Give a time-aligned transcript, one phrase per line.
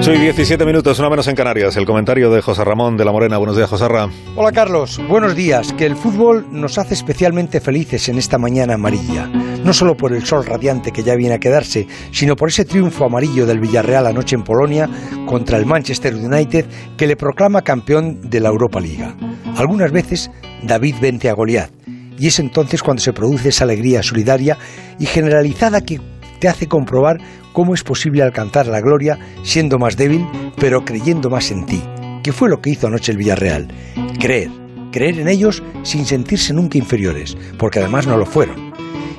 [0.00, 1.76] 8 y 17 minutos, una menos en Canarias.
[1.76, 3.36] El comentario de José Ramón de la Morena.
[3.36, 4.14] Buenos días, José Ramón.
[4.34, 4.98] Hola, Carlos.
[5.06, 5.74] Buenos días.
[5.74, 9.26] Que el fútbol nos hace especialmente felices en esta mañana amarilla.
[9.26, 13.04] No solo por el sol radiante que ya viene a quedarse, sino por ese triunfo
[13.04, 14.88] amarillo del Villarreal anoche en Polonia
[15.26, 16.64] contra el Manchester United
[16.96, 19.14] que le proclama campeón de la Europa Liga.
[19.58, 20.30] Algunas veces
[20.62, 21.72] David vence a Goliat.
[22.18, 24.56] Y es entonces cuando se produce esa alegría solidaria
[24.98, 26.00] y generalizada que
[26.40, 27.18] te hace comprobar
[27.52, 30.26] cómo es posible alcanzar la gloria siendo más débil,
[30.56, 31.82] pero creyendo más en ti,
[32.22, 33.68] que fue lo que hizo anoche el Villarreal.
[34.18, 34.50] Creer,
[34.90, 38.70] creer en ellos sin sentirse nunca inferiores, porque además no lo fueron.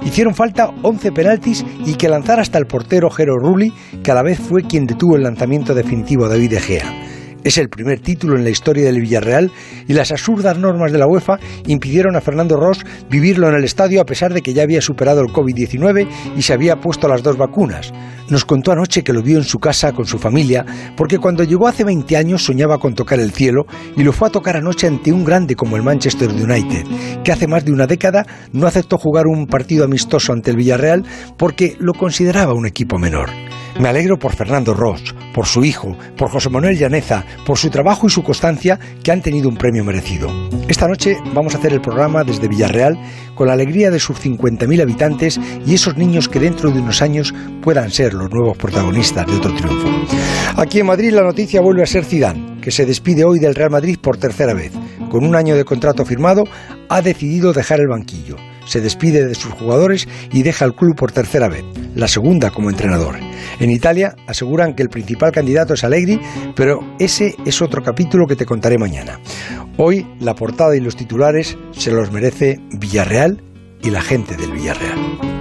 [0.04, 3.72] Hicieron falta 11 penaltis y que lanzara hasta el portero Jero Rulli,
[4.04, 7.01] que a la vez fue quien detuvo el lanzamiento definitivo de David De Gea.
[7.44, 9.52] Es el primer título en la historia del Villarreal
[9.88, 14.00] y las absurdas normas de la UEFA impidieron a Fernando Ross vivirlo en el estadio
[14.00, 17.38] a pesar de que ya había superado el COVID-19 y se había puesto las dos
[17.38, 17.92] vacunas.
[18.30, 21.68] Nos contó anoche que lo vio en su casa con su familia porque cuando llegó
[21.68, 23.66] hace 20 años soñaba con tocar el cielo
[23.98, 26.86] y lo fue a tocar anoche ante un grande como el Manchester United,
[27.24, 31.06] que hace más de una década no aceptó jugar un partido amistoso ante el Villarreal
[31.38, 33.30] porque lo consideraba un equipo menor.
[33.80, 38.08] Me alegro por Fernando Ross, por su hijo, por José Manuel Llaneza, por su trabajo
[38.08, 40.30] y su constancia que han tenido un premio merecido.
[40.68, 42.98] Esta noche vamos a hacer el programa desde Villarreal
[43.36, 47.34] con la alegría de sus 50.000 habitantes y esos niños que dentro de unos años
[47.62, 49.88] puedan ser los nuevos protagonistas de otro triunfo.
[50.56, 53.72] Aquí en Madrid la noticia vuelve a ser Zidane, que se despide hoy del Real
[53.72, 54.72] Madrid por tercera vez.
[55.10, 56.44] Con un año de contrato firmado,
[56.90, 61.12] ha decidido dejar el banquillo se despide de sus jugadores y deja el club por
[61.12, 61.64] tercera vez,
[61.96, 63.16] la segunda como entrenador.
[63.60, 66.20] En Italia aseguran que el principal candidato es Allegri,
[66.56, 69.20] pero ese es otro capítulo que te contaré mañana.
[69.78, 73.42] Hoy la portada y los titulares se los merece Villarreal
[73.84, 75.41] y la gente del Villarreal.